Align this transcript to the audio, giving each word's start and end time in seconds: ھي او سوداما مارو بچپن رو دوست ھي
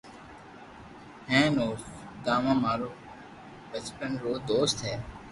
ھي 1.29 1.41
او 1.61 1.69
سوداما 1.83 2.53
مارو 2.63 2.89
بچپن 3.71 4.11
رو 4.23 4.33
دوست 4.51 4.77
ھي 4.85 4.95